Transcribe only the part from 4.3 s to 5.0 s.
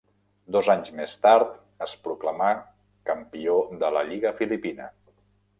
filipina.